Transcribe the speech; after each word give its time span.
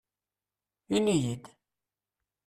Iniyi-d! 0.95 1.45